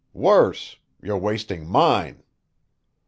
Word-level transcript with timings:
Worse, 0.15 0.77
you're 1.03 1.15
wasting 1.19 1.67
mine." 1.67 2.23